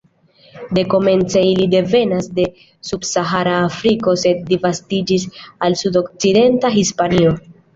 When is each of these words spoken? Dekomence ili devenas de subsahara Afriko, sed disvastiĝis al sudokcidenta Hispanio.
Dekomence 0.77 1.43
ili 1.49 1.67
devenas 1.73 2.29
de 2.39 2.45
subsahara 2.91 3.53
Afriko, 3.67 4.17
sed 4.25 4.43
disvastiĝis 4.49 5.29
al 5.67 5.79
sudokcidenta 5.83 6.75
Hispanio. 6.81 7.37